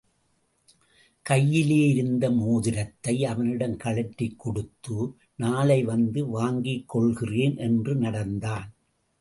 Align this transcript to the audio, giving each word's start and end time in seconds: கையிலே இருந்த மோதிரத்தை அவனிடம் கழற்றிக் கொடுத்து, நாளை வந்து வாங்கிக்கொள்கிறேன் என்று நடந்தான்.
கையிலே 1.25 1.87
இருந்த 1.87 2.31
மோதிரத்தை 2.31 3.25
அவனிடம் 3.25 3.77
கழற்றிக் 3.77 4.39
கொடுத்து, 4.39 5.15
நாளை 5.35 5.83
வந்து 5.83 6.41
வாங்கிக்கொள்கிறேன் 6.41 7.57
என்று 7.57 7.95
நடந்தான். 7.95 8.67